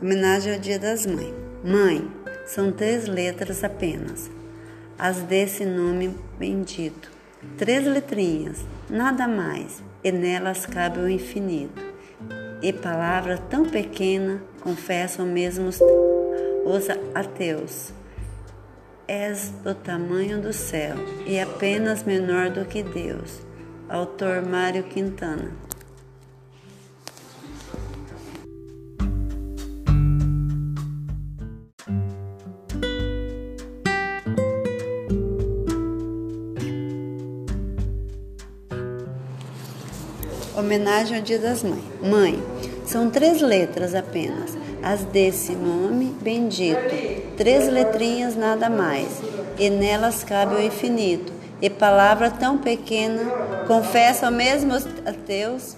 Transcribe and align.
Homenagem 0.00 0.54
ao 0.54 0.60
Dia 0.60 0.78
das 0.78 1.04
Mães. 1.04 1.34
Mãe, 1.64 2.08
são 2.46 2.70
três 2.70 3.08
letras 3.08 3.64
apenas, 3.64 4.30
as 4.96 5.16
desse 5.22 5.66
nome 5.66 6.14
bendito. 6.38 7.10
Três 7.56 7.84
letrinhas, 7.84 8.64
nada 8.88 9.26
mais, 9.26 9.82
e 10.04 10.12
nelas 10.12 10.66
cabe 10.66 11.00
o 11.00 11.08
infinito. 11.08 11.82
E 12.62 12.72
palavra 12.72 13.38
tão 13.38 13.64
pequena, 13.64 14.40
confessam 14.60 15.26
mesmo 15.26 15.68
os 15.68 16.88
ateus. 17.12 17.92
És 19.08 19.52
do 19.64 19.74
tamanho 19.74 20.40
do 20.40 20.52
céu 20.52 20.94
e 21.26 21.40
apenas 21.40 22.04
menor 22.04 22.50
do 22.50 22.64
que 22.64 22.84
Deus. 22.84 23.40
Autor 23.88 24.42
Mário 24.46 24.84
Quintana. 24.84 25.50
Homenagem 40.58 41.18
ao 41.18 41.22
Dia 41.22 41.38
das 41.38 41.62
Mães. 41.62 41.84
Mãe, 42.02 42.42
são 42.84 43.08
três 43.08 43.40
letras 43.40 43.94
apenas, 43.94 44.58
as 44.82 45.04
desse 45.04 45.52
nome 45.52 46.06
bendito. 46.20 46.80
Três 47.36 47.68
letrinhas 47.68 48.34
nada 48.34 48.68
mais, 48.68 49.06
e 49.56 49.70
nelas 49.70 50.24
cabe 50.24 50.56
o 50.56 50.60
infinito. 50.60 51.32
E 51.62 51.70
palavra 51.70 52.28
tão 52.28 52.58
pequena, 52.58 53.22
confessa 53.68 54.26
ao 54.26 54.32
mesmo 54.32 54.74
ateus, 55.06 55.76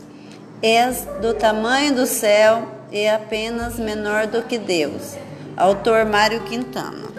és 0.62 1.06
do 1.20 1.34
tamanho 1.34 1.94
do 1.94 2.06
céu 2.06 2.67
e 2.91 3.06
apenas 3.06 3.78
menor 3.78 4.28
do 4.28 4.42
que 4.44 4.56
Deus. 4.56 5.15
Autor 5.59 6.06
Mário 6.06 6.41
Quintana. 6.44 7.09